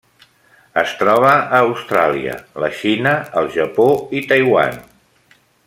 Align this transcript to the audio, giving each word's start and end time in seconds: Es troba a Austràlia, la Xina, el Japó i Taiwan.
Es 0.81 0.93
troba 1.01 1.33
a 1.33 1.59
Austràlia, 1.67 2.33
la 2.65 2.71
Xina, 2.79 3.13
el 3.43 3.53
Japó 3.59 3.87
i 4.21 4.25
Taiwan. 4.33 4.85